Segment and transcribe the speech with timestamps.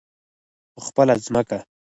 [0.73, 1.59] په خپله ځمکه.